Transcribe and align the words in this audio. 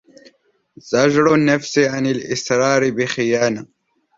زَجْرُ 0.77 1.33
النَّفْسِ 1.35 1.79
عَنْ 1.79 2.05
الْإِسْرَارِ 2.07 2.89
بِخِيَانَةٍ 2.89 3.65